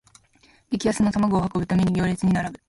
[0.71, 2.59] 激安の玉子を買うために行列に並ぶ